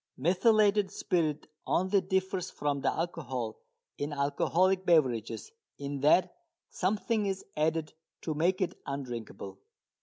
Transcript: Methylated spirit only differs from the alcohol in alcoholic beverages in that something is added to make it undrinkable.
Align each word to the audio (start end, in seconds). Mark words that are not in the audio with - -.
Methylated 0.17 0.89
spirit 0.89 1.45
only 1.67 2.01
differs 2.01 2.49
from 2.49 2.81
the 2.81 2.91
alcohol 2.91 3.59
in 3.99 4.13
alcoholic 4.13 4.83
beverages 4.83 5.51
in 5.77 5.99
that 5.99 6.35
something 6.71 7.27
is 7.27 7.45
added 7.55 7.93
to 8.23 8.33
make 8.33 8.61
it 8.61 8.73
undrinkable. 8.87 9.59